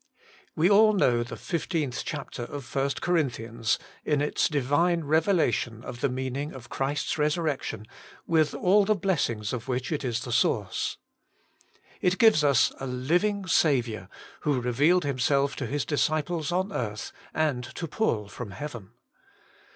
WE 0.55 0.67
all 0.67 0.93
know 0.93 1.21
the 1.21 1.37
fifteenth 1.37 2.01
chapter 2.03 2.41
of 2.41 2.65
1st 2.65 3.01
Corinthians, 3.01 3.77
in 4.03 4.19
its 4.19 4.49
Divine 4.49 5.03
revelation 5.03 5.83
of 5.83 6.01
the 6.01 6.09
meaning 6.09 6.53
of 6.53 6.69
Christ's 6.71 7.19
resurrection, 7.19 7.85
with 8.25 8.55
all 8.55 8.83
the 8.83 8.95
blessings 8.95 9.53
of 9.53 9.67
which 9.67 9.91
it 9.91 10.03
is 10.03 10.21
the 10.21 10.31
source. 10.31 10.97
It 12.01 12.17
gives 12.17 12.43
us 12.43 12.71
a 12.79 12.87
living 12.87 13.45
Saviour, 13.45 14.09
who 14.39 14.59
revealed 14.59 15.03
Himself 15.03 15.55
to 15.57 15.67
His 15.67 15.85
disciples 15.85 16.51
on 16.51 16.73
earth, 16.73 17.11
and 17.31 17.63
to 17.75 17.87
Paul 17.87 18.27
from 18.27 18.49
heaven. 18.49 18.93